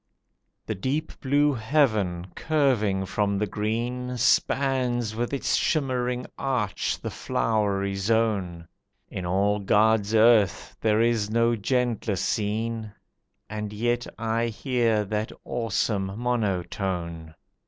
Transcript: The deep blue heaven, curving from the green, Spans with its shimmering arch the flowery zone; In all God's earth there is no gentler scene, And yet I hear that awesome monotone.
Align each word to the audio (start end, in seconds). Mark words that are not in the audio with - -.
The 0.65 0.73
deep 0.73 1.11
blue 1.19 1.53
heaven, 1.53 2.31
curving 2.35 3.05
from 3.05 3.37
the 3.37 3.45
green, 3.45 4.17
Spans 4.17 5.15
with 5.15 5.31
its 5.31 5.53
shimmering 5.55 6.25
arch 6.39 6.99
the 6.99 7.11
flowery 7.11 7.93
zone; 7.93 8.67
In 9.09 9.27
all 9.27 9.59
God's 9.59 10.15
earth 10.15 10.75
there 10.81 11.01
is 11.03 11.29
no 11.29 11.55
gentler 11.55 12.15
scene, 12.15 12.91
And 13.47 13.71
yet 13.71 14.07
I 14.17 14.47
hear 14.47 15.05
that 15.05 15.31
awesome 15.45 16.19
monotone. 16.19 17.35